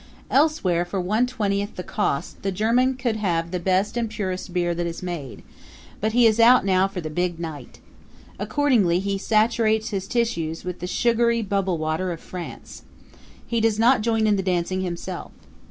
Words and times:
Elsewhere, 0.31 0.83
for 0.83 0.99
one 0.99 1.27
twentieth 1.27 1.75
the 1.75 1.83
cost, 1.83 2.41
the 2.41 2.51
German 2.51 2.95
could 2.95 3.17
have 3.17 3.51
the 3.51 3.59
best 3.59 3.95
and 3.95 4.09
purest 4.09 4.51
beer 4.51 4.73
that 4.73 4.87
is 4.87 5.03
made; 5.03 5.43
but 5.99 6.11
he 6.13 6.25
is 6.25 6.39
out 6.39 6.65
now 6.65 6.87
for 6.87 7.01
the 7.01 7.09
big 7.11 7.39
night. 7.39 7.79
Accordingly 8.39 8.97
he 8.99 9.19
saturates 9.19 9.89
his 9.89 10.07
tissues 10.07 10.65
with 10.65 10.79
the 10.79 10.87
sugary 10.87 11.43
bubble 11.43 11.77
water 11.77 12.11
of 12.11 12.19
France. 12.19 12.81
He 13.45 13.61
does 13.61 13.77
not 13.77 14.01
join 14.01 14.25
in 14.25 14.37
the 14.37 14.41
dancing 14.41 14.81
himself. 14.81 15.33